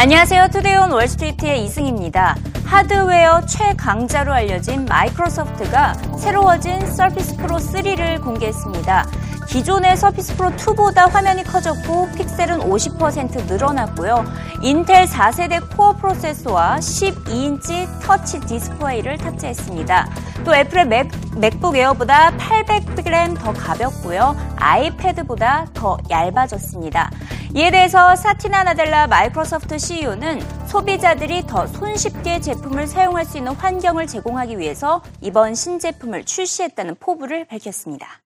안녕하세요. 0.00 0.50
Today 0.52 0.81
on 0.81 0.92
Wall 0.92 1.16
Street의 1.16 1.64
이승입니다. 1.64 2.36
하드웨어 2.64 3.46
최강자로 3.46 4.32
알려진 4.32 4.84
마이크로소프트가 4.84 5.94
새로워진 6.16 6.86
서피스 6.86 7.36
프로 7.38 7.56
3를 7.56 8.22
공개했습니다. 8.22 9.06
기존의 9.48 9.96
서피스 9.96 10.36
프로 10.36 10.50
2보다 10.50 11.10
화면이 11.10 11.42
커졌고 11.42 12.10
픽셀은 12.12 12.60
50% 12.60 13.46
늘어났고요. 13.46 14.24
인텔 14.62 15.06
4세대 15.06 15.74
코어 15.74 15.96
프로세서와 15.96 16.76
12인치 16.76 17.88
터치 18.02 18.40
디스플레이를 18.40 19.16
탑재했습니다. 19.16 20.10
또 20.44 20.54
애플의 20.54 20.86
맥, 20.86 21.10
맥북 21.38 21.76
에어보다 21.76 22.36
800g 22.36 23.38
더 23.38 23.52
가볍고요. 23.54 24.36
아이패드보다 24.56 25.68
더 25.72 25.96
얇아졌습니다. 26.10 27.10
이에 27.54 27.70
대해서 27.70 28.14
사티나 28.16 28.64
나델라 28.64 29.06
마이크로소프트 29.06 29.78
CEO는 29.78 30.42
소비자들이 30.66 31.46
더 31.46 31.66
손쉽게 31.66 32.40
제품을 32.40 32.86
사용할 32.86 33.24
수 33.24 33.38
있는 33.38 33.54
환경을 33.54 34.06
제공하기 34.06 34.58
위해서 34.58 35.02
이번 35.22 35.54
신제품을 35.54 36.26
출시했다는 36.26 36.96
포부를 37.00 37.46
밝혔습니다. 37.46 38.20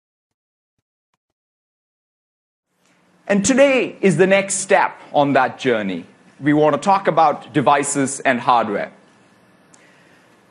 And 3.26 3.44
today 3.44 3.96
is 4.00 4.16
the 4.16 4.26
next 4.26 4.54
step 4.54 5.00
on 5.12 5.32
that 5.34 5.58
journey. 5.58 6.06
We 6.40 6.52
want 6.52 6.74
to 6.74 6.80
talk 6.80 7.06
about 7.06 7.52
devices 7.52 8.20
and 8.20 8.40
hardware. 8.40 8.92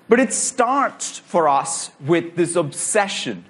But 0.08 0.20
it 0.20 0.34
starts 0.34 1.20
for 1.20 1.48
us 1.48 1.92
with 2.00 2.36
this 2.36 2.56
obsession 2.56 3.46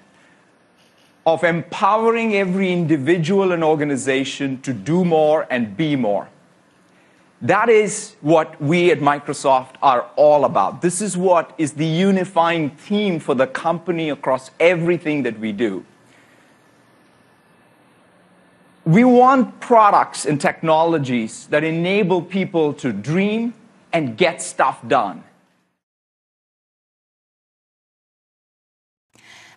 of 1.24 1.44
empowering 1.44 2.34
every 2.34 2.72
individual 2.72 3.52
and 3.52 3.62
organization 3.62 4.60
to 4.62 4.72
do 4.72 5.04
more 5.04 5.46
and 5.50 5.76
be 5.76 5.94
more. 5.94 6.28
That 7.40 7.68
is 7.68 8.14
what 8.20 8.60
we 8.60 8.90
at 8.92 9.00
Microsoft 9.00 9.74
are 9.82 10.08
all 10.14 10.44
about. 10.44 10.82
This 10.82 11.00
is 11.00 11.16
what 11.16 11.52
is 11.58 11.72
the 11.72 11.86
unifying 11.86 12.70
theme 12.70 13.18
for 13.18 13.34
the 13.34 13.48
company 13.48 14.10
across 14.10 14.50
everything 14.60 15.24
that 15.24 15.38
we 15.38 15.52
do. 15.52 15.84
We 18.84 19.04
want 19.04 19.60
products 19.60 20.26
and 20.26 20.40
technologies 20.40 21.46
that 21.50 21.62
enable 21.62 22.20
people 22.20 22.74
to 22.78 22.92
dream 22.92 23.54
and 23.92 24.16
get 24.16 24.42
stuff 24.42 24.82
done. 24.88 25.22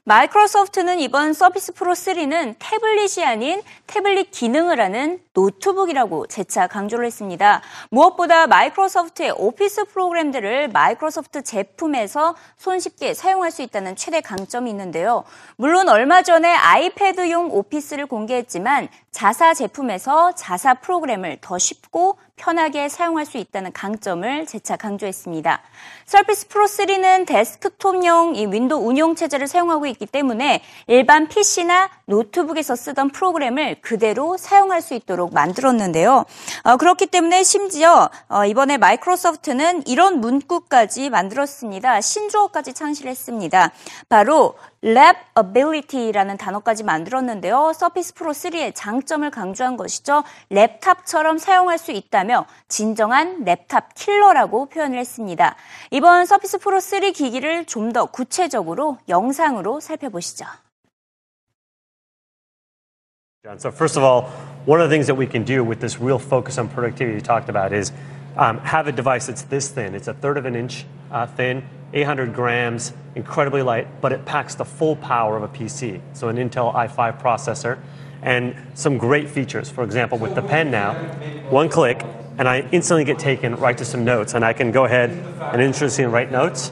마이크로소프트는 0.07 0.99
이번 0.99 1.33
서피스 1.33 1.73
프로 1.73 1.93
3는 1.93 2.57
태블릿이 2.59 3.23
아닌 3.23 3.63
태블릿 3.87 4.29
기능을 4.29 4.79
하는 4.79 5.19
노트북이라고 5.33 6.27
재차 6.27 6.67
강조를 6.67 7.07
했습니다. 7.07 7.63
무엇보다 7.89 8.45
마이크로소프트의 8.45 9.33
오피스 9.35 9.85
프로그램들을 9.85 10.67
마이크로소프트 10.67 11.41
제품에서 11.41 12.35
손쉽게 12.57 13.15
사용할 13.15 13.49
수 13.49 13.63
있다는 13.63 13.95
최대 13.95 14.21
강점이 14.21 14.69
있는데요. 14.69 15.23
물론 15.55 15.89
얼마 15.89 16.21
전에 16.21 16.53
아이패드용 16.53 17.49
오피스를 17.51 18.05
공개했지만 18.05 18.89
자사 19.15 19.53
제품에서 19.53 20.33
자사 20.33 20.73
프로그램을 20.73 21.37
더 21.39 21.57
쉽고 21.57 22.17
편하게 22.35 22.89
사용할 22.89 23.25
수 23.25 23.37
있다는 23.37 23.71
강점을 23.71 24.45
재차 24.45 24.75
강조했습니다. 24.75 25.61
서피스 26.05 26.49
프로 26.49 26.65
3는 26.65 27.25
데스크톱용 27.25 28.35
이 28.35 28.45
윈도우 28.45 28.85
운용 28.85 29.15
체제를 29.15 29.47
사용하고 29.47 29.85
있기 29.85 30.05
때문에 30.05 30.61
일반 30.87 31.29
PC나 31.29 31.89
노트북에서 32.07 32.75
쓰던 32.75 33.11
프로그램을 33.11 33.77
그대로 33.79 34.35
사용할 34.35 34.81
수 34.81 34.93
있도록 34.93 35.33
만들었는데요. 35.33 36.25
어, 36.63 36.75
그렇기 36.75 37.05
때문에 37.05 37.43
심지어 37.43 38.09
어, 38.27 38.43
이번에 38.43 38.77
마이크로소프트는 38.77 39.87
이런 39.87 40.19
문구까지 40.19 41.09
만들었습니다. 41.09 42.01
신조어까지 42.01 42.73
창시했습니다. 42.73 43.71
바로 44.09 44.55
Lapability라는 44.85 46.37
단어까지 46.37 46.83
만들었는데요. 46.83 47.73
서피스 47.73 48.13
프로 48.13 48.33
3의 48.33 48.73
장점을 48.75 49.27
강조한 49.31 49.77
것이죠. 49.77 50.23
랩탑처럼 50.51 51.39
사용할 51.39 51.79
수 51.79 51.91
있다며 51.91 52.45
진정한 52.67 53.43
랩탑 53.45 53.95
킬러라고 53.95 54.67
표현을 54.67 54.99
했습니다. 54.99 55.55
이번 55.89 56.25
서피스 56.27 56.59
프로 56.59 56.79
3 56.79 57.13
기기를 57.13 57.65
좀 57.65 57.85
더 57.95 58.05
구체적으로 58.05 58.97
영상으로 59.07 59.79
살펴보시죠. 59.79 60.45
So 63.57 63.69
first 63.69 63.97
of 63.97 64.03
all, 64.03 64.25
one 64.65 64.81
of 64.81 64.89
the 64.89 64.89
things 64.89 65.07
that 65.07 65.15
we 65.17 65.25
can 65.25 65.45
do 65.45 65.63
with 65.63 65.79
this 65.79 66.01
real 66.01 66.19
focus 66.19 66.59
on 66.59 66.67
productivity 66.67 67.13
you 67.13 67.21
talked 67.21 67.47
about 67.47 67.73
is 67.73 67.93
um, 68.37 68.59
have 68.59 68.87
a 68.87 68.91
device 68.91 69.27
that's 69.27 69.43
this 69.43 69.69
thin. 69.69 69.95
It's 69.95 70.07
a 70.07 70.13
third 70.13 70.37
of 70.37 70.45
an 70.45 70.55
inch 70.55 70.85
uh, 71.11 71.25
thin, 71.25 71.63
800 71.93 72.33
grams, 72.33 72.93
incredibly 73.15 73.61
light, 73.61 74.01
but 74.01 74.11
it 74.11 74.25
packs 74.25 74.55
the 74.55 74.65
full 74.65 74.95
power 74.95 75.37
of 75.37 75.43
a 75.43 75.47
PC. 75.47 76.01
So 76.13 76.27
an 76.27 76.37
Intel 76.37 76.73
i5 76.73 77.21
processor 77.21 77.79
and 78.21 78.55
some 78.73 78.97
great 78.97 79.29
features. 79.29 79.69
For 79.69 79.83
example, 79.83 80.17
with 80.17 80.35
the 80.35 80.41
pen 80.41 80.71
now, 80.71 80.95
one 81.49 81.69
click, 81.69 82.03
and 82.37 82.47
I 82.49 82.67
instantly 82.71 83.05
get 83.05 83.19
taken 83.19 83.55
right 83.55 83.77
to 83.77 83.85
some 83.85 84.03
notes, 84.03 84.33
and 84.33 84.43
I 84.43 84.53
can 84.53 84.71
go 84.71 84.83
ahead 84.83 85.11
and 85.11 85.61
instantly 85.61 86.05
write 86.05 86.31
notes. 86.31 86.71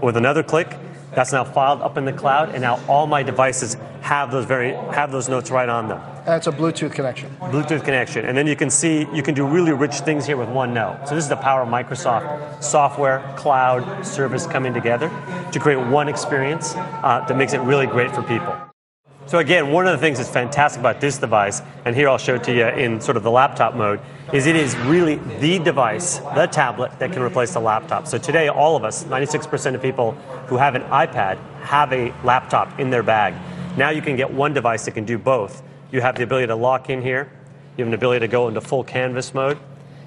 With 0.00 0.16
another 0.16 0.42
click, 0.42 0.76
that's 1.14 1.32
now 1.32 1.44
filed 1.44 1.82
up 1.82 1.96
in 1.96 2.04
the 2.04 2.12
cloud, 2.12 2.50
and 2.50 2.62
now 2.62 2.80
all 2.88 3.06
my 3.06 3.22
devices 3.22 3.76
have 4.00 4.30
those 4.30 4.44
very 4.44 4.72
have 4.94 5.12
those 5.12 5.28
notes 5.28 5.50
right 5.50 5.68
on 5.68 5.88
them. 5.88 6.00
That's 6.24 6.46
a 6.46 6.52
Bluetooth 6.52 6.92
connection. 6.92 7.36
Bluetooth 7.40 7.84
connection, 7.84 8.24
and 8.26 8.36
then 8.36 8.46
you 8.46 8.56
can 8.56 8.70
see 8.70 9.06
you 9.12 9.22
can 9.22 9.34
do 9.34 9.46
really 9.46 9.72
rich 9.72 9.96
things 10.00 10.26
here 10.26 10.36
with 10.36 10.48
one 10.48 10.72
note. 10.72 11.00
So 11.08 11.14
this 11.14 11.24
is 11.24 11.30
the 11.30 11.36
power 11.36 11.62
of 11.62 11.68
Microsoft 11.68 12.62
software, 12.62 13.34
cloud, 13.36 14.06
service 14.06 14.46
coming 14.46 14.72
together 14.72 15.10
to 15.52 15.58
create 15.58 15.84
one 15.88 16.08
experience 16.08 16.74
uh, 16.76 17.24
that 17.26 17.36
makes 17.36 17.52
it 17.52 17.60
really 17.60 17.86
great 17.86 18.14
for 18.14 18.22
people. 18.22 18.71
So 19.26 19.38
again, 19.38 19.70
one 19.70 19.86
of 19.86 19.92
the 19.92 19.98
things 19.98 20.18
that's 20.18 20.28
fantastic 20.28 20.80
about 20.80 21.00
this 21.00 21.16
device, 21.16 21.62
and 21.84 21.94
here 21.94 22.08
I'll 22.08 22.18
show 22.18 22.34
it 22.34 22.44
to 22.44 22.52
you 22.52 22.66
in 22.66 23.00
sort 23.00 23.16
of 23.16 23.22
the 23.22 23.30
laptop 23.30 23.74
mode, 23.74 24.00
is 24.32 24.46
it 24.46 24.56
is 24.56 24.76
really 24.78 25.16
the 25.40 25.58
device, 25.60 26.18
the 26.34 26.46
tablet 26.46 26.98
that 26.98 27.12
can 27.12 27.22
replace 27.22 27.54
the 27.54 27.60
laptop. 27.60 28.06
So 28.08 28.18
today, 28.18 28.48
all 28.48 28.76
of 28.76 28.84
us, 28.84 29.04
96% 29.04 29.74
of 29.74 29.80
people 29.80 30.12
who 30.48 30.56
have 30.56 30.74
an 30.74 30.82
iPad, 30.82 31.38
have 31.60 31.92
a 31.92 32.12
laptop 32.24 32.78
in 32.80 32.90
their 32.90 33.02
bag. 33.02 33.34
Now 33.76 33.90
you 33.90 34.02
can 34.02 34.16
get 34.16 34.30
one 34.30 34.52
device 34.52 34.84
that 34.84 34.92
can 34.92 35.04
do 35.04 35.18
both. 35.18 35.62
You 35.92 36.00
have 36.00 36.16
the 36.16 36.24
ability 36.24 36.48
to 36.48 36.56
lock 36.56 36.90
in 36.90 37.00
here. 37.00 37.30
You 37.76 37.84
have 37.84 37.88
an 37.88 37.94
ability 37.94 38.20
to 38.20 38.28
go 38.28 38.48
into 38.48 38.60
full 38.60 38.84
canvas 38.84 39.32
mode. 39.32 39.58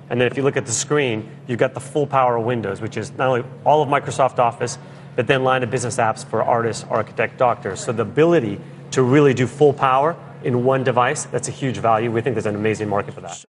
And 0.10 0.22
then 0.22 0.28
if 0.28 0.38
you 0.38 0.44
look 0.44 0.58
at 0.58 0.66
the 0.66 0.72
screen, 0.72 1.30
you've 1.48 1.58
got 1.58 1.74
the 1.74 1.80
full 1.80 2.06
power 2.06 2.36
of 2.36 2.44
Windows, 2.44 2.80
which 2.80 2.98
is 2.98 3.12
not 3.14 3.28
only 3.28 3.44
all 3.64 3.82
of 3.82 3.90
Microsoft 3.90 4.38
Office, 4.38 4.78
but 5.16 5.26
then 5.26 5.44
line 5.44 5.64
of 5.64 5.72
business 5.72 5.98
apps 5.98 6.26
for 6.26 6.44
artists, 6.44 6.84
architect, 6.90 7.38
doctors. 7.38 7.80
So 7.80 7.92
the 7.92 8.04
ability 8.04 8.60
to 8.96 9.04
really 9.04 9.34
do 9.34 9.46
full 9.46 9.74
power 9.74 10.16
in 10.46 10.64
one 10.64 10.82
device, 10.82 11.26
that's 11.26 11.50
a 11.50 11.52
huge 11.52 11.78
value. 11.80 12.10
We 12.10 12.22
think 12.22 12.34
there's 12.34 12.46
an 12.46 12.56
amazing 12.56 12.88
market 12.88 13.14
for 13.14 13.20
that. 13.22 13.44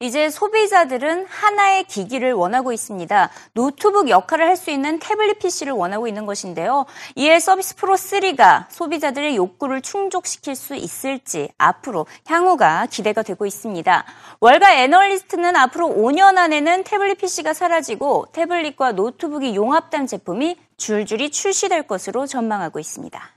이제 0.00 0.28
소비자들은 0.28 1.26
하나의 1.26 1.84
기기를 1.84 2.34
원하고 2.34 2.72
있습니다. 2.72 3.30
노트북 3.54 4.10
역할을 4.10 4.46
할 4.46 4.56
수 4.56 4.70
있는 4.70 4.98
태블릿 4.98 5.38
PC를 5.38 5.72
원하고 5.74 6.08
있는 6.08 6.26
것인데요. 6.26 6.86
이에 7.14 7.38
서피스 7.38 7.76
프로 7.76 7.94
3가 7.94 8.66
소비자들의 8.70 9.36
욕구를 9.36 9.82
충족시킬 9.82 10.54
수 10.56 10.74
있을지 10.74 11.50
앞으로 11.58 12.06
향후가 12.26 12.86
기대가 12.90 13.22
되고 13.22 13.44
있습니다. 13.44 14.04
월가 14.40 14.74
애널리스트는 14.82 15.56
앞으로 15.56 15.88
5년 15.88 16.38
안에는 16.38 16.84
태블릿 16.84 17.18
PC가 17.18 17.52
사라지고 17.52 18.26
태블릿과 18.32 18.92
노트북이 18.92 19.54
융합된 19.54 20.06
제품이 20.06 20.56
줄줄이 20.78 21.30
출시될 21.30 21.84
것으로 21.84 22.26
전망하고 22.26 22.78
있습니다. 22.78 23.35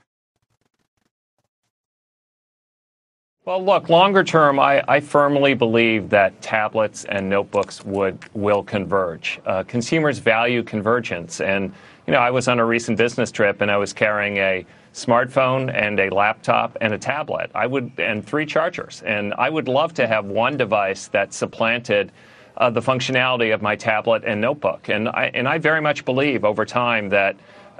Well, 3.50 3.64
look, 3.64 3.88
longer 3.88 4.22
term, 4.22 4.60
I, 4.60 4.80
I, 4.86 5.00
firmly 5.00 5.54
believe 5.54 6.08
that 6.10 6.40
tablets 6.40 7.04
and 7.06 7.28
notebooks 7.28 7.84
would 7.84 8.16
will 8.32 8.62
converge. 8.62 9.40
Uh, 9.44 9.64
consumers 9.64 10.20
value 10.20 10.62
convergence, 10.62 11.40
and 11.40 11.74
you 12.06 12.12
know, 12.12 12.20
I 12.20 12.30
was 12.30 12.46
on 12.46 12.60
a 12.60 12.64
recent 12.64 12.96
business 12.96 13.32
trip 13.32 13.60
and 13.60 13.68
I 13.68 13.76
was 13.76 13.92
carrying 13.92 14.36
a 14.36 14.64
smartphone 14.94 15.68
and 15.74 15.98
a 15.98 16.10
laptop 16.10 16.78
and 16.80 16.94
a 16.94 16.98
tablet. 16.98 17.50
I 17.52 17.66
would 17.66 17.90
and 17.98 18.24
three 18.24 18.46
chargers, 18.46 19.02
and 19.04 19.34
I 19.34 19.50
would 19.50 19.66
love 19.66 19.94
to 19.94 20.06
have 20.06 20.26
one 20.26 20.56
device 20.56 21.08
that 21.08 21.34
supplanted. 21.34 22.12
Uh, 22.56 22.68
the 22.68 22.80
functionality 22.80 23.54
of 23.54 23.62
my 23.62 23.74
tablet 23.74 24.22
and 24.24 24.40
notebook, 24.40 24.90
and 24.90 25.08
I 25.08 25.30
and 25.34 25.48
I 25.48 25.58
very 25.58 25.80
much 25.80 26.04
believe 26.04 26.44
over 26.44 26.64
time 26.64 27.08
that 27.08 27.34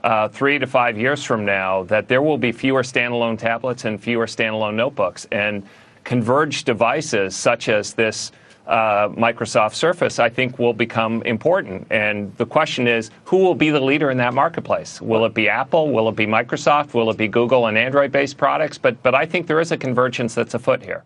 uh, 0.05 0.29
three 0.29 0.59
to 0.59 0.67
five 0.67 0.99
years 0.99 1.25
from 1.25 1.45
now 1.45 1.85
that 1.85 2.09
there 2.09 2.23
will 2.23 2.39
be 2.39 2.53
fewer 2.53 2.83
standalone 2.83 3.39
tablets 3.39 3.85
and 3.85 4.01
fewer 4.01 4.27
standalone 4.27 4.75
notebooks. 4.75 5.27
And 5.33 5.67
converged 6.05 6.67
devices 6.67 7.37
such 7.37 7.69
as 7.69 7.95
this 7.95 8.33
uh, 8.67 9.09
Microsoft 9.09 9.75
Surface, 9.75 10.19
I 10.19 10.29
think, 10.29 10.59
will 10.59 10.73
become 10.73 11.23
important. 11.23 11.87
And 11.91 12.35
the 12.37 12.47
question 12.47 12.87
is, 12.87 13.11
who 13.25 13.39
will 13.39 13.55
be 13.55 13.71
the 13.71 13.81
leader 13.81 14.11
in 14.11 14.19
that 14.19 14.33
marketplace? 14.33 15.01
Will 15.01 15.25
it 15.25 15.35
be 15.35 15.49
Apple? 15.49 15.91
Will 15.91 16.09
it 16.09 16.17
be 16.17 16.27
Microsoft? 16.27 16.95
Will 16.95 17.11
it 17.11 17.17
be 17.17 17.27
Google 17.27 17.67
and 17.67 17.77
Android 17.77 18.13
based 18.13 18.37
products? 18.37 18.79
But, 18.79 19.03
but 19.03 19.15
I 19.15 19.27
think 19.27 19.47
there 19.47 19.61
is 19.61 19.73
a 19.73 19.77
convergence 19.77 20.35
that's 20.35 20.55
afoot 20.55 20.83
here. 20.83 21.05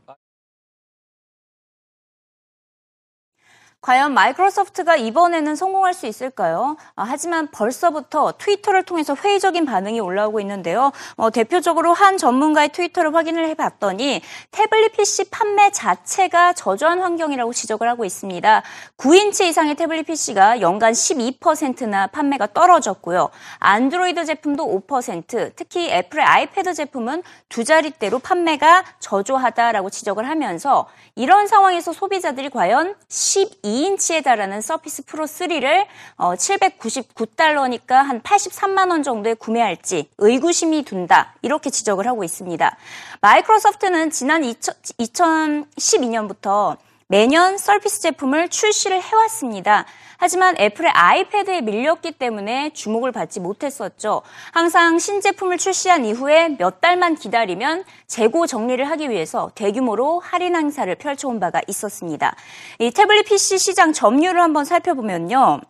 과연 3.84 4.14
마이크로소프트가 4.14 4.96
이번에는 4.96 5.56
성공할 5.56 5.92
수 5.92 6.06
있을까요? 6.06 6.78
아, 6.96 7.04
하지만 7.06 7.48
벌써부터 7.50 8.32
트위터를 8.38 8.84
통해서 8.84 9.14
회의적인 9.14 9.66
반응이 9.66 10.00
올라오고 10.00 10.40
있는데요. 10.40 10.90
어, 11.16 11.28
대표적으로 11.28 11.92
한 11.92 12.16
전문가의 12.16 12.70
트위터를 12.70 13.14
확인을 13.14 13.46
해봤더니 13.48 14.22
태블릿 14.52 14.92
PC 14.92 15.24
판매 15.24 15.70
자체가 15.70 16.54
저조한 16.54 17.02
환경이라고 17.02 17.52
지적을 17.52 17.86
하고 17.86 18.06
있습니다. 18.06 18.62
9인치 18.96 19.48
이상의 19.48 19.74
태블릿 19.74 20.06
PC가 20.06 20.62
연간 20.62 20.94
12%나 20.94 22.06
판매가 22.06 22.54
떨어졌고요. 22.54 23.28
안드로이드 23.58 24.24
제품도 24.24 24.82
5%, 24.88 25.52
특히 25.56 25.90
애플의 25.90 26.24
아이패드 26.24 26.72
제품은 26.72 27.22
두 27.50 27.64
자릿대로 27.64 28.18
판매가 28.18 28.82
저조하다라고 29.00 29.90
지적을 29.90 30.26
하면서 30.26 30.86
이런 31.16 31.46
상황에서 31.46 31.92
소비자들이 31.92 32.48
과연 32.48 32.94
12 33.10 33.73
2인치에 33.74 34.22
달하는 34.22 34.60
서피스 34.60 35.04
프로 35.04 35.24
3를 35.24 35.86
799달러니까 36.16 37.92
어, 37.92 37.96
한 37.96 38.20
83만 38.22 38.90
원 38.90 39.02
정도에 39.02 39.32
구매할지 39.34 40.08
의구심이 40.18 40.84
든다. 40.84 41.34
이렇게 41.42 41.70
지적을 41.70 42.06
하고 42.06 42.22
있습니다. 42.22 42.76
마이크로소프트는 43.20 44.10
지난 44.10 44.42
2012년부터 44.42 46.76
매년 47.08 47.58
서피스 47.58 48.00
제품을 48.00 48.48
출시를 48.48 49.02
해왔습니다. 49.02 49.86
하지만 50.24 50.56
애플의 50.58 50.90
아이패드에 50.90 51.60
밀렸기 51.60 52.12
때문에 52.12 52.70
주목을 52.70 53.12
받지 53.12 53.40
못했었죠. 53.40 54.22
항상 54.52 54.98
신제품을 54.98 55.58
출시한 55.58 56.06
이후에 56.06 56.56
몇 56.56 56.80
달만 56.80 57.14
기다리면 57.14 57.84
재고 58.06 58.46
정리를 58.46 58.82
하기 58.88 59.10
위해서 59.10 59.50
대규모로 59.54 60.20
할인 60.20 60.56
행사를 60.56 60.94
펼쳐온 60.94 61.40
바가 61.40 61.60
있었습니다. 61.68 62.34
이 62.78 62.90
태블릿 62.90 63.26
PC 63.26 63.58
시장 63.58 63.92
점유율을 63.92 64.40
한번 64.40 64.64
살펴보면요. 64.64 65.60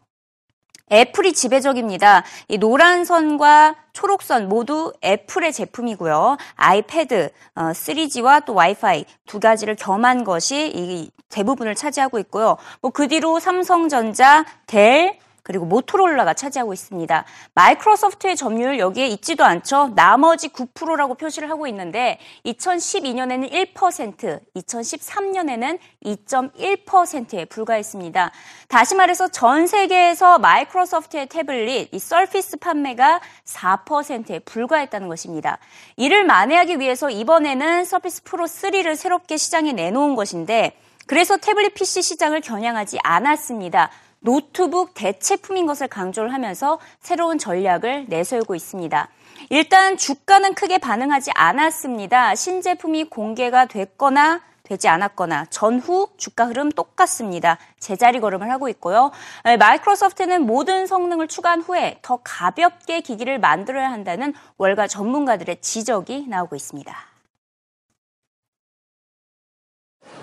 애플이 0.90 1.32
지배적입니다. 1.32 2.25
이 2.48 2.58
노란 2.58 3.04
선과 3.04 3.76
초록선 3.92 4.48
모두 4.48 4.92
애플의 5.04 5.52
제품이고요. 5.52 6.36
아이패드, 6.56 7.31
3G와 7.54 8.42
어, 8.42 8.44
또 8.44 8.54
와이파이 8.54 9.04
두 9.26 9.40
가지를 9.40 9.76
겸한 9.76 10.25
것이 10.25 10.72
이 10.75 11.10
대부분을 11.28 11.75
차지하고 11.75 12.19
있고요. 12.19 12.56
뭐 12.81 12.90
그 12.94 13.08
뒤로 13.08 13.40
삼성전자, 13.40 14.44
델, 14.66 15.19
그리고 15.44 15.67
모토로라가 15.67 16.32
차지하고 16.32 16.73
있습니다. 16.73 17.25
마이크로소프트의 17.52 18.35
점유율 18.35 18.79
여기에 18.79 19.08
있지도 19.08 19.44
않죠. 19.44 19.93
나머지 19.94 20.49
9%라고 20.49 21.14
표시를 21.14 21.50
하고 21.50 21.67
있는데 21.67 22.19
2012년에는 22.46 23.75
1%, 23.75 24.41
2013년에는 24.56 25.79
2.1%에 26.02 27.44
불과했습니다. 27.44 28.31
다시 28.69 28.94
말해서 28.94 29.29
전 29.29 29.67
세계에서 29.67 30.38
마이크로소프트의 30.38 31.26
태블릿, 31.26 31.90
이 31.93 31.99
서피스 31.99 32.56
판매가 32.56 33.20
4%에 33.44 34.38
불과했다는 34.40 35.08
것입니다. 35.08 35.58
이를 35.97 36.25
만회하기 36.25 36.81
위해서 36.81 37.11
이번에는 37.11 37.85
서피스 37.85 38.23
프로 38.25 38.47
3를 38.47 38.97
새롭게 38.97 39.37
시장에 39.37 39.73
내놓은 39.73 40.17
것인데 40.17 40.79
그래서 41.06 41.37
태블릿 41.37 41.75
PC 41.75 42.00
시장을 42.00 42.40
겨냥하지 42.40 42.99
않았습니다. 43.02 43.90
노트북 44.25 44.94
대체품인 44.94 45.67
것을 45.67 45.87
강조를 45.87 46.32
하면서 46.32 46.79
새로운 47.00 47.37
전략을 47.37 48.06
내세우고 48.09 48.55
있습니다. 48.55 49.09
일단 49.50 49.99
주가는 49.99 50.55
크게 50.55 50.79
반응하지 50.79 51.31
않았습니다. 51.35 52.35
신제품이 52.35 53.05
공개가 53.11 53.67
됐거나 53.67 54.41
되지 54.62 54.88
않았거나 54.88 55.44
전후 55.50 56.09
주가 56.17 56.47
흐름 56.47 56.73
똑같습니다. 56.73 57.59
제자리 57.79 58.19
걸음을 58.19 58.50
하고 58.50 58.71
있고요. 58.71 59.11
마이크로소프트는 59.59 60.47
모든 60.47 60.87
성능을 60.87 61.29
추가한 61.29 61.61
후에 61.61 61.99
더 62.00 62.21
가볍게 62.25 63.03
기기를 63.03 63.38
만들어야 63.38 63.93
한다는 63.93 64.32
월가 64.56 64.87
전문가들의 64.87 65.61
지적이 65.61 66.29
나오고 66.29 66.56
있습니다. 66.56 67.13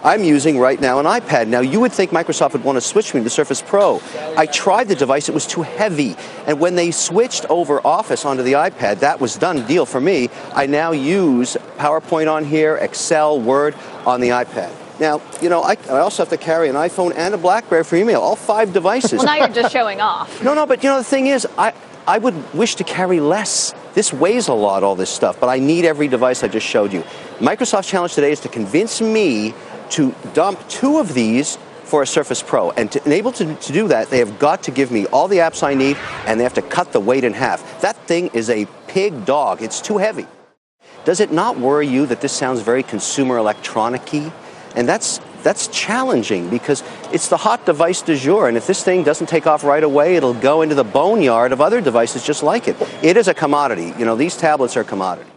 I'm 0.03 0.23
using 0.23 0.57
right 0.57 0.81
now 0.81 0.99
an 0.99 1.05
iPad. 1.05 1.47
Now, 1.47 1.59
you 1.59 1.79
would 1.79 1.91
think 1.91 2.09
Microsoft 2.09 2.53
would 2.53 2.63
want 2.63 2.77
to 2.77 2.81
switch 2.81 3.13
me 3.13 3.23
to 3.23 3.29
Surface 3.29 3.61
Pro. 3.61 4.01
I 4.35 4.47
tried 4.47 4.87
the 4.87 4.95
device, 4.95 5.29
it 5.29 5.33
was 5.33 5.45
too 5.45 5.61
heavy. 5.61 6.15
And 6.47 6.59
when 6.59 6.75
they 6.75 6.89
switched 6.89 7.45
over 7.49 7.85
Office 7.85 8.25
onto 8.25 8.41
the 8.41 8.53
iPad, 8.53 8.99
that 8.99 9.19
was 9.19 9.35
done 9.37 9.65
deal 9.67 9.85
for 9.85 10.01
me. 10.01 10.29
I 10.55 10.65
now 10.65 10.91
use 10.91 11.55
PowerPoint 11.77 12.31
on 12.31 12.45
here, 12.45 12.77
Excel, 12.77 13.39
Word 13.39 13.75
on 14.07 14.21
the 14.21 14.29
iPad. 14.29 14.73
Now, 14.99 15.21
you 15.39 15.49
know, 15.49 15.61
I, 15.61 15.77
I, 15.89 15.99
also 15.99 16.23
have 16.23 16.29
to 16.29 16.37
carry 16.37 16.69
an 16.69 16.75
iPhone 16.75 17.15
and 17.15 17.33
a 17.33 17.37
Blackberry 17.37 17.83
for 17.83 17.95
email, 17.95 18.21
all 18.21 18.35
five 18.35 18.71
devices. 18.71 19.13
well, 19.13 19.25
now 19.25 19.35
you're 19.35 19.49
just 19.49 19.71
showing 19.71 19.99
off. 19.99 20.43
no, 20.43 20.53
no, 20.53 20.67
but 20.67 20.83
you 20.83 20.89
know, 20.89 20.97
the 20.97 21.03
thing 21.03 21.25
is, 21.27 21.47
I, 21.57 21.73
I 22.07 22.17
would 22.17 22.53
wish 22.53 22.75
to 22.75 22.83
carry 22.83 23.19
less. 23.19 23.73
This 23.93 24.13
weighs 24.13 24.47
a 24.47 24.53
lot, 24.53 24.83
all 24.83 24.95
this 24.95 25.09
stuff, 25.09 25.39
but 25.39 25.47
I 25.47 25.59
need 25.59 25.85
every 25.85 26.07
device 26.07 26.43
I 26.43 26.47
just 26.47 26.65
showed 26.67 26.93
you. 26.93 27.01
Microsoft's 27.39 27.87
challenge 27.87 28.13
today 28.13 28.31
is 28.31 28.39
to 28.41 28.49
convince 28.49 29.01
me 29.01 29.53
to 29.91 30.15
dump 30.33 30.67
two 30.67 30.97
of 30.97 31.13
these 31.13 31.57
for 31.83 32.01
a 32.01 32.07
Surface 32.07 32.41
Pro. 32.41 32.71
And 32.71 32.91
to 32.93 33.03
enable 33.05 33.31
to, 33.33 33.53
to 33.53 33.73
do 33.73 33.89
that, 33.89 34.09
they 34.09 34.19
have 34.19 34.39
got 34.39 34.63
to 34.63 34.71
give 34.71 34.91
me 34.91 35.05
all 35.07 35.27
the 35.27 35.37
apps 35.37 35.61
I 35.61 35.73
need 35.73 35.97
and 36.25 36.39
they 36.39 36.43
have 36.43 36.53
to 36.53 36.61
cut 36.61 36.93
the 36.93 36.99
weight 36.99 37.23
in 37.23 37.33
half. 37.33 37.81
That 37.81 37.97
thing 38.07 38.29
is 38.33 38.49
a 38.49 38.65
pig 38.87 39.25
dog. 39.25 39.61
It's 39.61 39.81
too 39.81 39.97
heavy. 39.97 40.25
Does 41.03 41.19
it 41.19 41.31
not 41.31 41.59
worry 41.59 41.87
you 41.87 42.05
that 42.05 42.21
this 42.21 42.31
sounds 42.31 42.61
very 42.61 42.83
consumer 42.83 43.37
electronic-y? 43.37 44.31
And 44.75 44.87
that's 44.87 45.19
that's 45.43 45.67
challenging 45.67 46.49
because 46.49 46.83
it's 47.11 47.27
the 47.27 47.37
hot 47.37 47.65
device 47.65 48.03
du 48.03 48.15
jour. 48.15 48.47
And 48.47 48.55
if 48.55 48.67
this 48.67 48.83
thing 48.83 49.03
doesn't 49.03 49.27
take 49.27 49.47
off 49.47 49.63
right 49.63 49.83
away, 49.83 50.15
it'll 50.15 50.35
go 50.35 50.61
into 50.61 50.75
the 50.75 50.83
boneyard 50.83 51.51
of 51.51 51.61
other 51.61 51.81
devices 51.81 52.23
just 52.23 52.43
like 52.43 52.67
it. 52.67 52.77
It 53.01 53.17
is 53.17 53.27
a 53.27 53.33
commodity. 53.33 53.93
You 53.97 54.05
know, 54.05 54.15
these 54.15 54.37
tablets 54.37 54.77
are 54.77 54.83
commodities. 54.83 55.30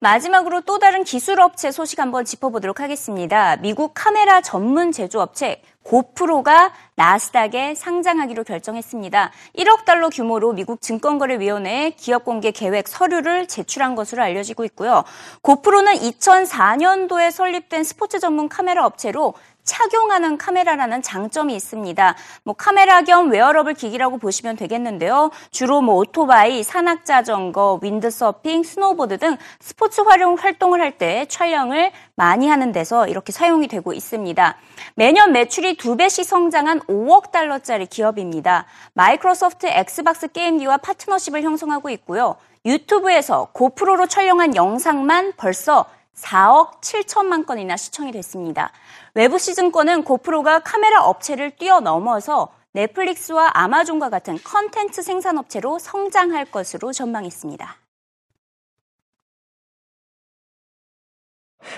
마지막으로 0.00 0.60
또 0.60 0.78
다른 0.78 1.02
기술 1.02 1.40
업체 1.40 1.72
소식 1.72 1.98
한번 1.98 2.24
짚어보도록 2.24 2.78
하겠습니다. 2.78 3.56
미국 3.56 3.92
카메라 3.94 4.40
전문 4.40 4.92
제조업체 4.92 5.60
고프로가 5.82 6.72
나스닥에 6.94 7.74
상장하기로 7.74 8.44
결정했습니다. 8.44 9.32
1억 9.56 9.84
달러 9.84 10.08
규모로 10.08 10.52
미국 10.52 10.80
증권거래위원회에 10.80 11.90
기업 11.96 12.24
공개 12.24 12.52
계획 12.52 12.86
서류를 12.86 13.48
제출한 13.48 13.96
것으로 13.96 14.22
알려지고 14.22 14.64
있고요. 14.66 15.02
고프로는 15.42 15.94
2004년도에 15.94 17.32
설립된 17.32 17.82
스포츠 17.82 18.20
전문 18.20 18.48
카메라 18.48 18.86
업체로 18.86 19.34
착용하는 19.68 20.38
카메라라는 20.38 21.02
장점이 21.02 21.54
있습니다. 21.54 22.16
뭐 22.42 22.54
카메라 22.56 23.02
겸 23.02 23.30
웨어러블 23.30 23.74
기기라고 23.74 24.18
보시면 24.18 24.56
되겠는데요. 24.56 25.30
주로 25.50 25.82
뭐 25.82 25.96
오토바이, 25.96 26.62
산악 26.62 27.04
자전거, 27.04 27.78
윈드서핑, 27.82 28.62
스노보드 28.64 29.18
등 29.18 29.36
스포츠 29.60 30.00
활용 30.00 30.34
활동을 30.34 30.80
할 30.80 30.88
때 30.98 31.26
촬영을 31.28 31.92
많이 32.16 32.48
하는 32.48 32.72
데서 32.72 33.06
이렇게 33.06 33.30
사용이 33.30 33.68
되고 33.68 33.92
있습니다. 33.92 34.56
매년 34.94 35.32
매출이 35.32 35.76
두 35.76 35.96
배씩 35.96 36.24
성장한 36.24 36.80
5억 36.88 37.30
달러짜리 37.30 37.84
기업입니다. 37.86 38.64
마이크로소프트 38.94 39.66
엑스박스 39.66 40.28
게임기와 40.32 40.78
파트너십을 40.78 41.42
형성하고 41.42 41.90
있고요. 41.90 42.36
유튜브에서 42.64 43.48
고프로로 43.52 44.06
촬영한 44.06 44.56
영상만 44.56 45.34
벌써 45.36 45.84
4억 46.18 46.80
7천만 46.80 47.46
건이나 47.46 47.76
시청이 47.76 48.12
됐습니다. 48.12 48.72
웨드부시 49.14 49.38
증권은 49.38 50.04
고프로가 50.04 50.60
카메라 50.60 51.04
업체를 51.04 51.52
뛰어넘어서 51.52 52.48
넷플릭스와 52.72 53.50
아마존과 53.54 54.10
같은 54.10 54.38
컨텐츠 54.42 55.02
생산업체로 55.02 55.78
성장할 55.78 56.44
것으로 56.46 56.92
전망했습니다. 56.92 57.76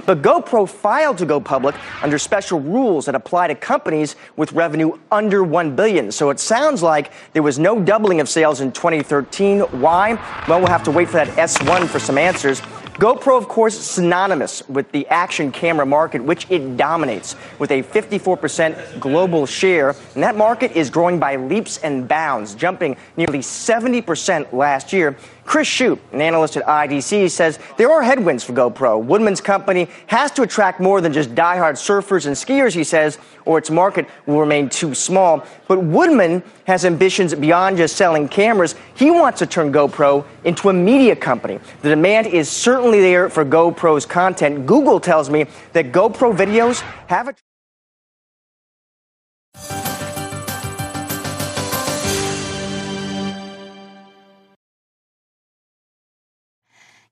But 0.06 0.22
GoPro 0.22 0.68
filed 0.68 1.18
to 1.18 1.26
go 1.26 1.40
public 1.40 1.74
under 2.02 2.18
special 2.18 2.60
rules 2.60 3.06
that 3.06 3.14
apply 3.14 3.48
to 3.48 3.54
companies 3.54 4.14
with 4.36 4.52
revenue 4.52 4.92
under 5.10 5.42
1 5.42 5.74
billion. 5.74 6.12
So 6.12 6.30
it 6.30 6.38
sounds 6.38 6.82
like 6.82 7.10
there 7.32 7.42
was 7.42 7.58
no 7.58 7.80
doubling 7.80 8.20
of 8.20 8.28
sales 8.28 8.60
in 8.60 8.72
2013. 8.72 9.60
Why? 9.80 10.14
Well, 10.48 10.60
we'll 10.60 10.70
have 10.70 10.84
to 10.84 10.90
wait 10.90 11.08
for 11.08 11.16
that 11.16 11.28
S1 11.36 11.88
for 11.88 11.98
some 11.98 12.18
answers. 12.18 12.62
GoPro, 12.94 13.38
of 13.38 13.48
course, 13.48 13.78
synonymous 13.78 14.68
with 14.68 14.90
the 14.92 15.06
action 15.08 15.52
camera 15.52 15.86
market, 15.86 16.22
which 16.22 16.46
it 16.50 16.76
dominates 16.76 17.36
with 17.58 17.70
a 17.70 17.82
54% 17.82 19.00
global 19.00 19.46
share. 19.46 19.94
And 20.14 20.22
that 20.22 20.36
market 20.36 20.72
is 20.72 20.90
growing 20.90 21.18
by 21.18 21.36
leaps 21.36 21.78
and 21.78 22.06
bounds, 22.06 22.54
jumping 22.54 22.96
nearly 23.16 23.38
70% 23.38 24.52
last 24.52 24.92
year 24.92 25.16
Chris 25.50 25.66
Shoup, 25.66 25.98
an 26.12 26.20
analyst 26.20 26.56
at 26.56 26.64
IDC, 26.64 27.28
says 27.28 27.58
there 27.76 27.90
are 27.90 28.04
headwinds 28.04 28.44
for 28.44 28.52
GoPro. 28.52 29.02
Woodman's 29.02 29.40
company 29.40 29.88
has 30.06 30.30
to 30.30 30.42
attract 30.42 30.78
more 30.78 31.00
than 31.00 31.12
just 31.12 31.34
diehard 31.34 31.72
surfers 31.72 32.26
and 32.26 32.36
skiers, 32.36 32.72
he 32.72 32.84
says, 32.84 33.18
or 33.44 33.58
its 33.58 33.68
market 33.68 34.06
will 34.26 34.38
remain 34.38 34.68
too 34.68 34.94
small. 34.94 35.44
But 35.66 35.82
Woodman 35.82 36.44
has 36.68 36.84
ambitions 36.84 37.34
beyond 37.34 37.78
just 37.78 37.96
selling 37.96 38.28
cameras. 38.28 38.76
He 38.94 39.10
wants 39.10 39.40
to 39.40 39.46
turn 39.46 39.72
GoPro 39.72 40.24
into 40.44 40.68
a 40.68 40.72
media 40.72 41.16
company. 41.16 41.58
The 41.82 41.88
demand 41.88 42.28
is 42.28 42.48
certainly 42.48 43.00
there 43.00 43.28
for 43.28 43.44
GoPro's 43.44 44.06
content. 44.06 44.66
Google 44.66 45.00
tells 45.00 45.30
me 45.30 45.46
that 45.72 45.90
GoPro 45.90 46.32
videos 46.32 46.80
have 47.08 47.26
a 47.26 47.34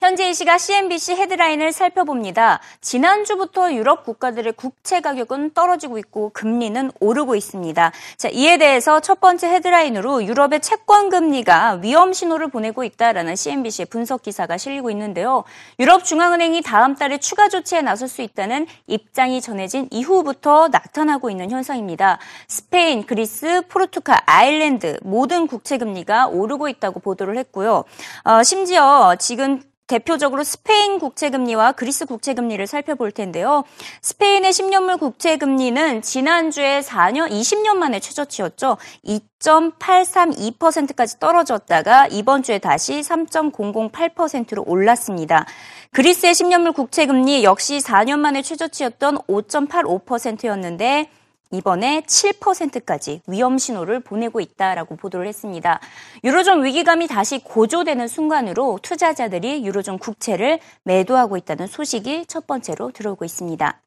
현재 0.01 0.31
이 0.31 0.35
시각 0.35 0.59
CNBC 0.59 1.17
헤드라인을 1.17 1.73
살펴봅니다. 1.73 2.61
지난주부터 2.81 3.75
유럽 3.75 4.05
국가들의 4.05 4.53
국채 4.53 5.01
가격은 5.01 5.55
떨어지고 5.55 5.99
있고 5.99 6.31
금리는 6.33 6.93
오르고 7.01 7.35
있습니다. 7.35 7.91
자, 8.17 8.29
이에 8.29 8.59
대해서 8.59 9.01
첫 9.01 9.21
번째 9.21 9.49
헤드라인으로 9.49 10.25
유럽의 10.25 10.61
채권 10.61 11.11
금리가 11.11 11.81
위험 11.83 12.13
신호를 12.13 12.47
보내고 12.47 12.85
있다라는 12.85 13.35
CNBC의 13.35 13.87
분석 13.87 14.23
기사가 14.23 14.57
실리고 14.57 14.89
있는데요. 14.93 15.43
유럽 15.81 16.05
중앙은행이 16.05 16.63
다음 16.63 16.95
달에 16.95 17.19
추가 17.19 17.49
조치에 17.49 17.83
나설 17.83 18.07
수 18.07 18.23
있다는 18.23 18.69
입장이 18.87 19.41
전해진 19.41 19.89
이후부터 19.91 20.69
나타나고 20.69 21.29
있는 21.29 21.51
현상입니다. 21.51 22.21
스페인, 22.47 23.05
그리스, 23.05 23.63
포르투갈, 23.67 24.21
아일랜드 24.27 25.01
모든 25.03 25.49
국채 25.49 25.77
금리가 25.77 26.29
오르고 26.29 26.69
있다고 26.69 27.01
보도를 27.01 27.37
했고요. 27.37 27.83
어, 28.23 28.43
심지어 28.45 29.17
지금 29.19 29.61
대표적으로 29.89 30.45
스페인 30.45 31.01
국채금리와 31.01 31.73
그리스 31.73 32.07
국채금리를 32.07 32.65
살펴볼 32.67 33.11
텐데요. 33.11 33.65
스페인의 34.03 34.53
10년물 34.53 35.01
국채금리는 35.01 36.03
지난주에 36.03 36.81
4년, 36.81 37.31
20년 37.31 37.77
만에 37.77 37.99
최저치였죠. 37.99 38.77
2.832%까지 39.05 41.19
떨어졌다가 41.19 42.09
이번 42.09 42.43
주에 42.43 42.59
다시 42.59 43.01
3.008%로 43.01 44.63
올랐습니다. 44.67 45.47
그리스의 45.93 46.35
10년물 46.35 46.75
국채금리 46.75 47.45
역시 47.45 47.79
4년 47.79 48.19
만에 48.19 48.43
최저치였던 48.43 49.21
5.85%였는데 49.27 51.09
이번에 51.51 52.03
7%까지 52.03 53.23
위험 53.27 53.57
신호를 53.57 54.01
보내고 54.01 54.41
있다라고 54.41 54.97
보도를 54.97 55.27
했습니다. 55.27 55.81
유로존 56.25 56.65
위기감이 56.65 57.07
다시 57.07 57.39
고조되는 57.39 58.07
순간으로 58.07 58.79
투자자들이 58.83 59.65
유로존 59.65 59.99
국채를 59.99 60.61
매도하고 60.83 61.37
있다는 61.37 61.67
소식이 61.67 62.27
첫 62.27 62.47
번째로 62.47 62.91
들어오고 62.93 63.25
있습니다. 63.25 63.81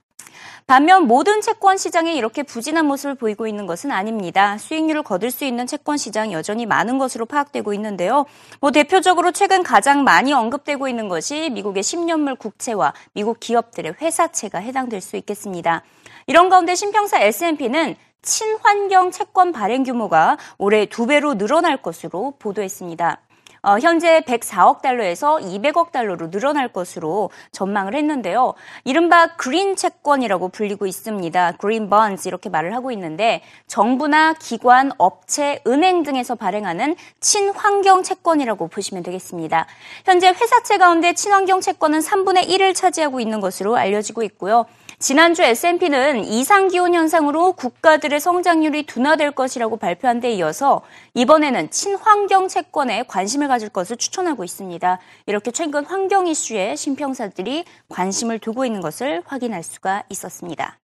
반면 0.67 1.07
모든 1.07 1.41
채권 1.41 1.77
시장에 1.77 2.13
이렇게 2.13 2.43
부진한 2.43 2.85
모습을 2.85 3.15
보이고 3.15 3.45
있는 3.45 3.65
것은 3.65 3.91
아닙니다. 3.91 4.57
수익률을 4.57 5.03
거둘 5.03 5.29
수 5.31 5.43
있는 5.43 5.67
채권 5.67 5.97
시장 5.97 6.31
여전히 6.31 6.65
많은 6.65 6.97
것으로 6.97 7.25
파악되고 7.25 7.73
있는데요. 7.73 8.25
뭐 8.59 8.71
대표적으로 8.71 9.31
최근 9.31 9.63
가장 9.63 10.03
많이 10.03 10.33
언급되고 10.33 10.87
있는 10.87 11.09
것이 11.09 11.49
미국의 11.49 11.83
10년물 11.83 12.37
국채와 12.37 12.93
미국 13.13 13.39
기업들의 13.39 13.95
회사채가 13.99 14.59
해당될 14.59 15.01
수 15.01 15.17
있겠습니다. 15.17 15.83
이런 16.31 16.47
가운데 16.47 16.75
신평사 16.75 17.19
S&P는 17.19 17.97
친환경 18.21 19.11
채권 19.11 19.51
발행 19.51 19.83
규모가 19.83 20.38
올해 20.57 20.85
두 20.85 21.05
배로 21.05 21.38
늘어날 21.38 21.75
것으로 21.75 22.35
보도했습니다. 22.39 23.19
어, 23.63 23.77
현재 23.79 24.21
104억 24.21 24.81
달러에서 24.81 25.39
200억 25.39 25.91
달러로 25.91 26.31
늘어날 26.31 26.69
것으로 26.69 27.31
전망을 27.51 27.95
했는데요. 27.95 28.53
이른바 28.85 29.35
그린 29.35 29.75
채권이라고 29.75 30.47
불리고 30.47 30.88
있습니다. 30.88 31.57
그린 31.57 31.89
번즈 31.89 32.29
이렇게 32.29 32.50
말을 32.50 32.73
하고 32.73 32.93
있는데 32.93 33.43
정부나 33.67 34.35
기관, 34.35 34.93
업체, 34.97 35.61
은행 35.67 36.03
등에서 36.03 36.35
발행하는 36.35 36.95
친환경 37.19 38.03
채권이라고 38.03 38.69
보시면 38.69 39.03
되겠습니다. 39.03 39.67
현재 40.05 40.29
회사채 40.29 40.77
가운데 40.77 41.11
친환경 41.11 41.59
채권은 41.59 42.00
3분의 42.00 42.47
1을 42.47 42.73
차지하고 42.73 43.19
있는 43.19 43.41
것으로 43.41 43.75
알려지고 43.75 44.23
있고요. 44.23 44.65
지난주 45.01 45.41
S&P는 45.41 46.25
이상 46.25 46.67
기온 46.67 46.93
현상으로 46.93 47.53
국가들의 47.53 48.20
성장률이 48.20 48.84
둔화될 48.84 49.31
것이라고 49.31 49.77
발표한 49.77 50.20
데 50.20 50.31
이어서 50.34 50.84
이번에는 51.15 51.72
친환경 51.72 52.48
채권에 52.48 53.05
관심을 53.08 53.48
가질 53.48 53.70
것을 53.70 53.98
추천하고 53.98 54.43
있습니다. 54.43 55.00
이렇게 55.25 55.50
최근 55.50 55.86
환경 55.86 56.27
이슈에 56.27 56.75
신평사들이 56.75 57.65
관심을 57.89 58.38
두고 58.38 58.63
있는 58.63 58.79
것을 58.79 59.24
확인할 59.25 59.63
수가 59.63 60.03
있었습니다. 60.10 60.77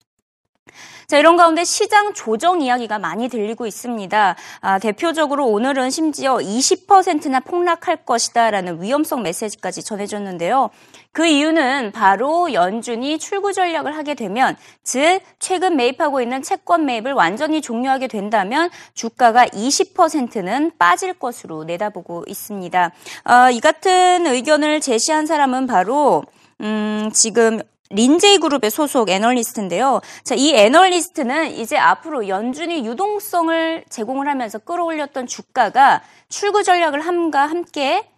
자, 1.06 1.18
이런 1.18 1.36
가운데 1.36 1.64
시장 1.64 2.14
조정 2.14 2.60
이야기가 2.60 2.98
많이 2.98 3.28
들리고 3.28 3.66
있습니다. 3.66 4.36
아, 4.60 4.78
대표적으로 4.78 5.46
오늘은 5.46 5.90
심지어 5.90 6.38
20%나 6.38 7.40
폭락할 7.40 8.04
것이다라는 8.04 8.82
위험성 8.82 9.22
메시지까지 9.22 9.84
전해졌는데요. 9.84 10.70
그 11.12 11.26
이유는 11.26 11.92
바로 11.92 12.52
연준이 12.52 13.18
출구 13.18 13.52
전략을 13.52 13.96
하게 13.96 14.14
되면, 14.14 14.56
즉, 14.82 15.20
최근 15.38 15.76
매입하고 15.76 16.20
있는 16.20 16.42
채권 16.42 16.86
매입을 16.86 17.12
완전히 17.12 17.60
종료하게 17.60 18.08
된다면 18.08 18.70
주가가 18.94 19.46
20%는 19.46 20.72
빠질 20.78 21.12
것으로 21.12 21.64
내다보고 21.64 22.24
있습니다. 22.26 22.92
어, 23.24 23.50
이 23.50 23.60
같은 23.60 24.26
의견을 24.26 24.80
제시한 24.80 25.26
사람은 25.26 25.66
바로 25.66 26.24
음, 26.60 27.10
지금 27.12 27.60
린제이 27.90 28.38
그룹의 28.38 28.70
소속 28.70 29.10
애널리스트인데요. 29.10 30.00
자, 30.22 30.34
이 30.34 30.54
애널리스트는 30.54 31.52
이제 31.52 31.76
앞으로 31.76 32.28
연준이 32.28 32.84
유동성을 32.86 33.84
제공을 33.88 34.26
하면서 34.26 34.58
끌어올렸던 34.58 35.26
주가가 35.26 36.02
출구 36.28 36.62
전략을 36.62 37.00
함과 37.00 37.46
함께 37.46 38.08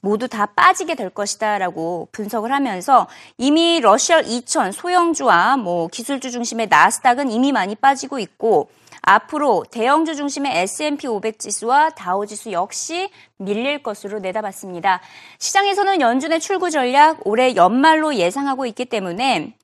모두 0.00 0.26
다 0.26 0.46
빠지게 0.46 0.96
될 0.96 1.10
것이다라고 1.10 2.08
분석을 2.10 2.52
하면서 2.52 3.06
이미 3.38 3.80
러시아 3.80 4.18
2000 4.18 4.72
소형주와 4.72 5.56
뭐 5.56 5.86
기술주 5.86 6.32
중심의 6.32 6.66
나스닥은 6.66 7.30
이미 7.30 7.52
많이 7.52 7.76
빠지고 7.76 8.18
있고 8.18 8.68
앞으로 9.02 9.64
대형주 9.70 10.14
중심의 10.14 10.56
S&P 10.58 11.08
500 11.08 11.38
지수와 11.38 11.90
다우 11.90 12.26
지수 12.26 12.52
역시 12.52 13.10
밀릴 13.36 13.82
것으로 13.82 14.20
내다봤습니다. 14.20 15.00
시장에서는 15.38 16.00
연준의 16.00 16.40
출구 16.40 16.70
전략 16.70 17.26
올해 17.26 17.56
연말로 17.56 18.14
예상하고 18.14 18.64
있기 18.66 18.84
때문에 18.84 19.54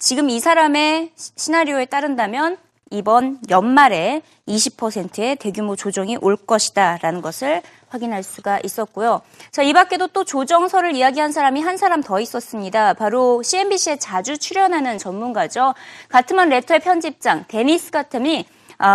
지금 0.00 0.30
이 0.30 0.40
사람의 0.40 1.12
시나리오에 1.14 1.86
따른다면 1.86 2.58
이번 2.90 3.38
연말에 3.50 4.22
20%의 4.48 5.36
대규모 5.36 5.76
조정이 5.76 6.16
올 6.20 6.36
것이다라는 6.36 7.20
것을 7.20 7.62
확인할 7.88 8.22
수가 8.22 8.60
있었고요. 8.64 9.20
자, 9.50 9.62
이 9.62 9.72
밖에도 9.72 10.06
또 10.08 10.24
조정설을 10.24 10.94
이야기한 10.94 11.32
사람이 11.32 11.60
한 11.60 11.76
사람 11.76 12.02
더 12.02 12.18
있었습니다. 12.20 12.94
바로 12.94 13.42
CNBC에 13.42 13.96
자주 13.96 14.38
출연하는 14.38 14.98
전문가죠. 14.98 15.74
가트먼 16.08 16.48
레터의 16.48 16.80
편집장 16.80 17.44
데니스 17.48 17.90
아, 17.94 18.02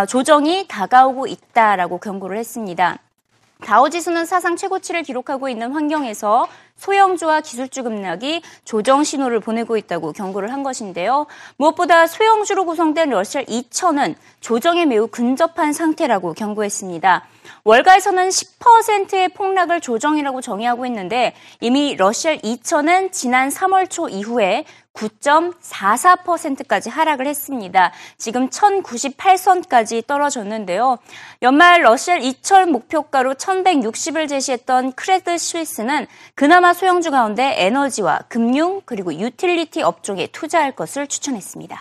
조정이 0.07 0.65
다가오고 0.67 1.27
있다라고 1.27 1.99
경고를 1.99 2.37
했습니다. 2.37 2.99
다우지수는 3.61 4.25
사상 4.25 4.55
최고치를 4.55 5.03
기록하고 5.03 5.47
있는 5.49 5.71
환경에서 5.71 6.47
소형주와 6.83 7.39
기술주 7.39 7.83
급락이 7.83 8.41
조정 8.65 9.05
신호를 9.05 9.39
보내고 9.39 9.77
있다고 9.77 10.11
경고를 10.11 10.51
한 10.51 10.63
것인데요. 10.63 11.27
무엇보다 11.55 12.07
소형주로 12.07 12.65
구성된 12.65 13.09
러시아 13.09 13.41
2000은 13.43 14.15
조정에 14.41 14.85
매우 14.85 15.07
근접한 15.07 15.71
상태라고 15.71 16.33
경고했습니다. 16.33 17.25
월가에서는 17.63 18.29
10%의 18.29 19.29
폭락을 19.29 19.79
조정이라고 19.79 20.41
정의하고 20.41 20.85
있는데 20.87 21.33
이미 21.61 21.95
러시아 21.95 22.35
2000은 22.35 23.13
지난 23.13 23.47
3월 23.47 23.89
초 23.89 24.09
이후에 24.09 24.65
9.44%까지 24.93 26.89
하락을 26.89 27.25
했습니다. 27.27 27.91
지금 28.17 28.49
1098선까지 28.49 30.05
떨어졌는데요. 30.05 30.99
연말 31.41 31.83
러시아 31.83 32.15
2000 32.15 32.71
목표가로 32.71 33.33
1160을 33.35 34.29
제시했던 34.29 34.93
크레드 34.93 35.37
스위스는 35.37 36.07
그나마 36.35 36.72
소형주 36.72 37.10
가운데 37.10 37.54
에너지와 37.58 38.20
금융 38.28 38.80
그리고 38.84 39.12
유틸리티 39.12 39.82
업종에 39.82 40.28
투자할 40.28 40.72
것을 40.72 41.06
추천했습니다. 41.06 41.78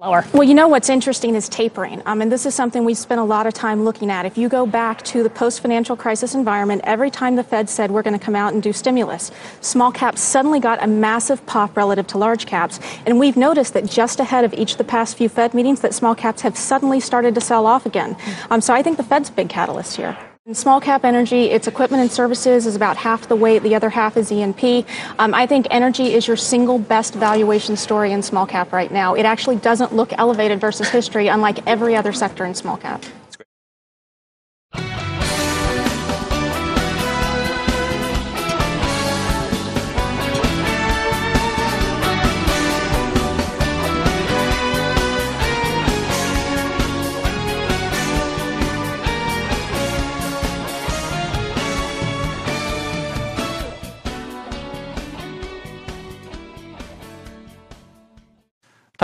Lower. 0.00 0.24
Well, 0.32 0.44
you 0.44 0.54
know 0.54 0.68
what's 0.68 0.88
interesting 0.88 1.34
is 1.34 1.48
tapering. 1.48 2.02
Um, 2.06 2.22
and 2.22 2.30
this 2.30 2.46
is 2.46 2.54
something 2.54 2.84
we 2.84 2.94
spent 2.94 3.20
a 3.20 3.24
lot 3.24 3.48
of 3.48 3.52
time 3.52 3.84
looking 3.84 4.12
at. 4.12 4.26
If 4.26 4.38
you 4.38 4.48
go 4.48 4.64
back 4.64 5.02
to 5.10 5.24
the 5.24 5.28
post 5.28 5.58
financial 5.58 5.96
crisis 5.96 6.36
environment, 6.36 6.82
every 6.84 7.10
time 7.10 7.34
the 7.34 7.42
Fed 7.42 7.68
said 7.68 7.90
we're 7.90 8.04
going 8.04 8.16
to 8.16 8.24
come 8.24 8.36
out 8.36 8.52
and 8.52 8.62
do 8.62 8.72
stimulus, 8.72 9.32
small 9.60 9.90
caps 9.90 10.20
suddenly 10.20 10.60
got 10.60 10.80
a 10.80 10.86
massive 10.86 11.44
pop 11.46 11.76
relative 11.76 12.06
to 12.14 12.18
large 12.18 12.46
caps. 12.46 12.78
And 13.06 13.18
we've 13.18 13.36
noticed 13.36 13.74
that 13.74 13.86
just 13.86 14.20
ahead 14.20 14.44
of 14.44 14.54
each 14.54 14.72
of 14.72 14.78
the 14.78 14.84
past 14.84 15.18
few 15.18 15.28
Fed 15.28 15.52
meetings, 15.52 15.80
that 15.80 15.92
small 15.92 16.14
caps 16.14 16.42
have 16.42 16.56
suddenly 16.56 17.00
started 17.00 17.34
to 17.34 17.40
sell 17.40 17.66
off 17.66 17.84
again. 17.84 18.16
Um, 18.50 18.60
so 18.60 18.72
I 18.72 18.84
think 18.84 18.98
the 18.98 19.02
Fed's 19.02 19.30
a 19.30 19.32
big 19.32 19.48
catalyst 19.48 19.96
here. 19.96 20.16
In 20.45 20.53
small 20.53 20.81
cap 20.81 21.05
energy, 21.05 21.51
its 21.51 21.67
equipment 21.67 22.01
and 22.01 22.11
services 22.11 22.65
is 22.65 22.75
about 22.75 22.97
half 22.97 23.29
the 23.29 23.35
weight. 23.35 23.63
The 23.63 23.75
other 23.75 23.89
half 23.89 24.17
is 24.17 24.29
E&P. 24.29 24.85
Um, 25.17 25.33
I 25.33 25.47
think 25.47 25.67
energy 25.71 26.13
is 26.13 26.27
your 26.27 26.35
single 26.35 26.77
best 26.77 27.13
valuation 27.13 27.77
story 27.77 28.11
in 28.11 28.21
small 28.21 28.45
cap 28.45 28.73
right 28.73 28.91
now. 28.91 29.13
It 29.13 29.23
actually 29.25 29.55
doesn't 29.55 29.95
look 29.95 30.11
elevated 30.17 30.59
versus 30.59 30.89
history, 30.89 31.29
unlike 31.29 31.65
every 31.65 31.95
other 31.95 32.11
sector 32.11 32.43
in 32.43 32.55
small 32.55 32.75
cap. 32.75 33.05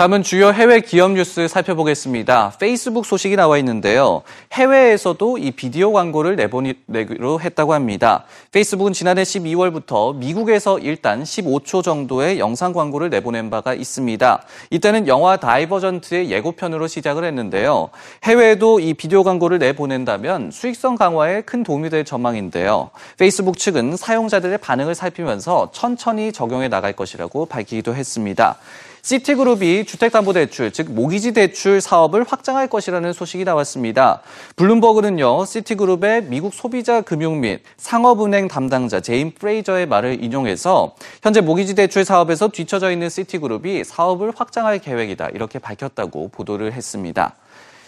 다음은 0.00 0.22
주요 0.22 0.50
해외 0.50 0.80
기업 0.80 1.10
뉴스 1.10 1.46
살펴보겠습니다. 1.46 2.54
페이스북 2.58 3.04
소식이 3.04 3.36
나와 3.36 3.58
있는데요. 3.58 4.22
해외에서도 4.50 5.36
이 5.36 5.50
비디오 5.50 5.92
광고를 5.92 6.36
내보내기로 6.36 7.38
했다고 7.42 7.74
합니다. 7.74 8.24
페이스북은 8.50 8.94
지난해 8.94 9.24
12월부터 9.24 10.16
미국에서 10.16 10.78
일단 10.78 11.22
15초 11.22 11.84
정도의 11.84 12.38
영상 12.38 12.72
광고를 12.72 13.10
내보낸 13.10 13.50
바가 13.50 13.74
있습니다. 13.74 14.42
이때는 14.70 15.06
영화 15.06 15.36
다이버전트의 15.36 16.30
예고편으로 16.30 16.86
시작을 16.86 17.24
했는데요. 17.24 17.90
해외에도 18.24 18.80
이 18.80 18.94
비디오 18.94 19.22
광고를 19.22 19.58
내보낸다면 19.58 20.50
수익성 20.50 20.96
강화에 20.96 21.42
큰 21.42 21.62
도움이 21.62 21.90
될 21.90 22.06
전망인데요. 22.06 22.88
페이스북 23.18 23.58
측은 23.58 23.98
사용자들의 23.98 24.56
반응을 24.56 24.94
살피면서 24.94 25.72
천천히 25.74 26.32
적용해 26.32 26.68
나갈 26.68 26.94
것이라고 26.94 27.44
밝히기도 27.44 27.94
했습니다. 27.94 28.56
시티그룹이 29.02 29.86
주택담보대출, 29.86 30.72
즉 30.72 30.92
모기지 30.92 31.32
대출 31.32 31.80
사업을 31.80 32.24
확장할 32.28 32.68
것이라는 32.68 33.12
소식이 33.12 33.44
나왔습니다. 33.44 34.20
블룸버그는요, 34.56 35.44
시티그룹의 35.44 36.24
미국 36.24 36.52
소비자 36.52 37.00
금융 37.00 37.40
및 37.40 37.62
상업은행 37.76 38.48
담당자 38.48 39.00
제인 39.00 39.32
프레이저의 39.32 39.86
말을 39.86 40.22
인용해서 40.22 40.94
현재 41.22 41.40
모기지 41.40 41.74
대출 41.74 42.04
사업에서 42.04 42.48
뒤처져 42.48 42.90
있는 42.90 43.08
시티그룹이 43.08 43.84
사업을 43.84 44.32
확장할 44.36 44.78
계획이다 44.78 45.28
이렇게 45.28 45.58
밝혔다고 45.58 46.28
보도를 46.28 46.72
했습니다. 46.72 47.34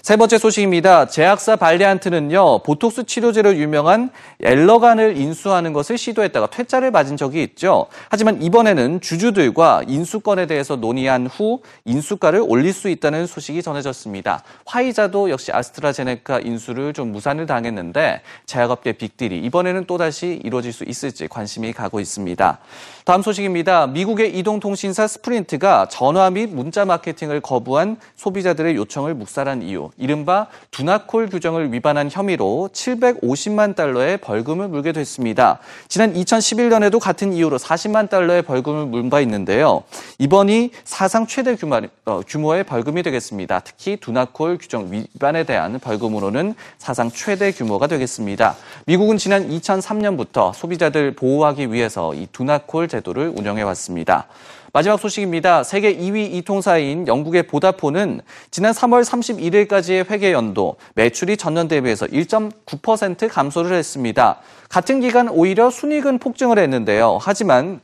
세 0.03 0.17
번째 0.17 0.37
소식입니다. 0.37 1.07
제약사 1.07 1.55
발리안트는요, 1.55 2.65
보톡스 2.65 3.05
치료제로 3.05 3.55
유명한 3.55 4.11
엘러간을 4.41 5.17
인수하는 5.17 5.73
것을 5.73 5.97
시도했다가 5.97 6.49
퇴짜를 6.49 6.91
맞은 6.91 7.17
적이 7.17 7.45
있죠. 7.45 7.87
하지만 8.09 8.43
이번에는 8.43 9.01
주주들과 9.01 9.83
인수건에 9.87 10.47
대해서 10.47 10.75
논의한 10.75 11.29
후 11.29 11.63
인수가를 11.85 12.43
올릴 12.45 12.73
수 12.73 12.89
있다는 12.89 13.29
소식이 13.29 13.63
전해졌습니다. 13.63 14.43
화이자도 14.67 15.31
역시 15.31 15.53
아스트라제네카 15.53 16.41
인수를 16.41 16.95
좀 16.95 17.13
무산을 17.13 17.47
당했는데 17.47 18.23
제약업계 18.47 18.95
빅딜이 18.95 19.39
이번에는 19.39 19.85
또다시 19.85 20.41
이루어질 20.43 20.73
수 20.73 20.83
있을지 20.83 21.29
관심이 21.29 21.73
가고 21.73 22.01
있습니다. 22.01 22.59
다음 23.05 23.23
소식입니다. 23.23 23.87
미국의 23.87 24.37
이동통신사 24.37 25.07
스프린트가 25.07 25.87
전화 25.93 26.29
및 26.31 26.51
문자 26.53 26.85
마케팅을 26.85 27.41
거부한 27.41 27.99
소비자들의 28.17 28.75
요청을 28.75 29.15
묵살한 29.15 29.63
이유, 29.63 29.92
이른바 29.99 30.49
두나콜 30.73 31.29
규정을 31.29 31.73
위반한 31.73 32.09
혐의로 32.11 32.71
750만 32.73 33.77
달러의 33.77 34.17
벌금을 34.17 34.67
물게 34.69 34.93
됐습니다. 34.93 35.59
지난 35.89 36.13
2011년에도 36.15 36.99
같은 36.99 37.33
이유로 37.33 37.59
40만 37.59 38.09
달러의 38.11 38.43
벌금을 38.43 38.87
물 38.87 39.13
바 39.13 39.21
있는데요. 39.21 39.83
이번이 40.19 40.71
사상 40.85 41.27
최대 41.27 41.55
규모, 41.55 41.81
어, 42.07 42.21
규모의 42.27 42.65
벌금이 42.65 43.03
되겠습니다. 43.03 43.61
특히 43.61 43.97
두나콜 43.97 44.57
규정 44.59 44.91
위반에 44.91 45.45
대한 45.45 45.79
벌금으로는 45.79 46.55
사상 46.79 47.11
최대 47.11 47.53
규모가 47.53 47.89
되겠습니다. 47.89 48.57
미국은 48.87 49.19
지난 49.19 49.51
2003년부터 49.51 50.55
소비자들 50.55 51.15
보호하기 51.15 51.73
위해서 51.73 52.15
이 52.15 52.27
두나콜 52.33 52.89
제도를 52.89 53.35
운영해 53.37 53.63
왔습니다. 53.63 54.27
마지막 54.75 54.99
소식입니다. 54.99 55.65
세계 55.65 55.95
2위 55.95 56.33
이통사인 56.33 57.07
영국의 57.07 57.43
보다폰은 57.43 58.23
지난 58.51 58.73
3월 58.73 59.05
31일까지의 59.05 60.09
회계 60.09 60.33
연도 60.33 60.77
매출이 60.95 61.37
전년 61.37 61.69
대비해서 61.69 62.07
1.9% 62.07 63.29
감소를 63.29 63.77
했습니다. 63.77 64.39
같은 64.71 65.01
기간 65.01 65.29
오히려 65.29 65.69
순이익은 65.69 66.19
폭증을 66.21 66.59
했는데요. 66.59 67.19
하지만 67.21 67.81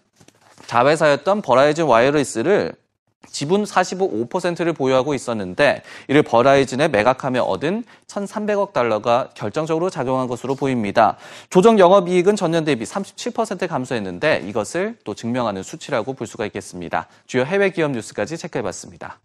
자회사였던 0.66 1.42
버라이즌 1.42 1.84
와이어리스를 1.84 2.72
지분 3.30 3.64
45%를 3.64 4.72
보유하고 4.72 5.14
있었는데 5.14 5.82
이를 6.08 6.22
버라이즌에 6.22 6.88
매각하며 6.88 7.42
얻은 7.42 7.84
1,300억 8.06 8.72
달러가 8.72 9.28
결정적으로 9.34 9.90
작용한 9.90 10.26
것으로 10.26 10.54
보입니다. 10.54 11.16
조정 11.50 11.78
영업이익은 11.78 12.36
전년 12.36 12.64
대비 12.64 12.84
37% 12.84 13.68
감소했는데 13.68 14.44
이것을 14.46 14.96
또 15.04 15.14
증명하는 15.14 15.62
수치라고 15.62 16.14
볼 16.14 16.26
수가 16.26 16.46
있겠습니다. 16.46 17.06
주요 17.26 17.44
해외 17.44 17.70
기업 17.70 17.92
뉴스까지 17.92 18.36
체크해봤습니다. 18.36 19.18